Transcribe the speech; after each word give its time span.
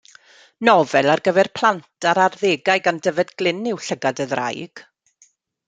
Nofel 0.69 1.11
ar 1.15 1.21
gyfer 1.27 1.49
plant 1.59 1.83
a'r 2.13 2.21
arddegau 2.25 2.83
gan 2.89 3.03
Dyfed 3.09 3.37
Glyn 3.43 3.63
yw 3.73 3.81
Llygad 3.89 4.25
y 4.27 4.31
Ddraig. 4.35 4.85